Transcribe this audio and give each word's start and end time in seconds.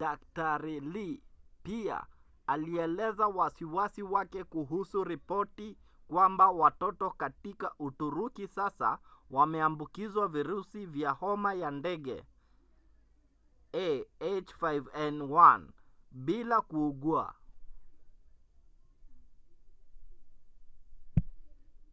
dkt. 0.00 0.40
lee 0.92 1.22
pia 1.62 2.06
alieleza 2.46 3.26
wasiwasi 3.26 4.02
wake 4.02 4.44
kuhusu 4.44 5.04
ripoti 5.04 5.76
kwamba 6.08 6.46
watoto 6.50 7.10
katika 7.10 7.74
uturuki 7.78 8.48
sasa 8.48 8.98
wameambukizwa 9.30 10.28
virusi 10.28 10.86
vya 10.86 11.10
homa 11.10 11.54
ya 11.54 11.70
ndege 11.70 12.24
ah5n1 13.72 15.68
bila 16.10 16.60
kuugua 16.60 17.34